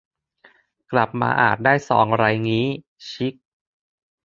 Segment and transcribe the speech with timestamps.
[0.91, 2.67] กลับมาอาจได้ซองไรงี้
[3.09, 3.33] ชิค